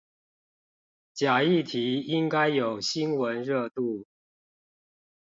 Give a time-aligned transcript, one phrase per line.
[1.13, 4.07] 假議題應該有新聞熱度